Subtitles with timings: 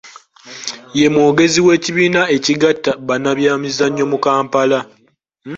[0.99, 4.79] Ye mwogezi w’ekibiina ekigatta abannabyamizannyo mu Kampala.